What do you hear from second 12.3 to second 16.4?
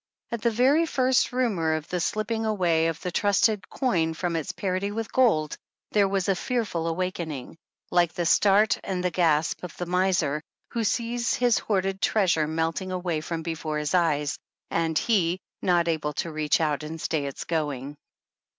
melting away from before his eyes, and he not able to